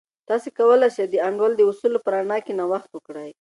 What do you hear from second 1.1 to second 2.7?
انډول د اصولو په رڼا کې